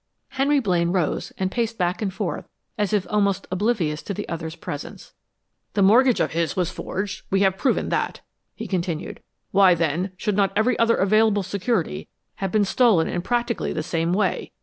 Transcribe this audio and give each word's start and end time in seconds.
Henry 0.29 0.59
Blaine 0.59 0.89
rose 0.89 1.31
and 1.37 1.51
paced 1.51 1.77
back 1.77 2.01
and 2.01 2.11
forth 2.11 2.49
as 2.75 2.91
if 2.91 3.05
almost 3.11 3.45
oblivious 3.51 4.09
of 4.09 4.15
the 4.15 4.27
other's 4.27 4.55
presence. 4.55 5.13
"The 5.75 5.83
mortgage 5.83 6.19
of 6.19 6.31
his 6.31 6.55
was 6.55 6.71
forged 6.71 7.21
we 7.29 7.41
have 7.41 7.55
proved 7.55 7.91
that," 7.91 8.21
he 8.55 8.65
continued. 8.65 9.21
"Why, 9.51 9.75
then, 9.75 10.13
should 10.17 10.35
not 10.35 10.53
every 10.55 10.79
other 10.79 10.95
available 10.95 11.43
security 11.43 12.07
have 12.37 12.51
been 12.51 12.65
stolen 12.65 13.07
in 13.07 13.21
practically 13.21 13.73
the 13.73 13.83
same 13.83 14.11
way?" 14.11 14.51